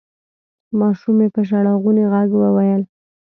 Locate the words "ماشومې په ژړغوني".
0.79-2.05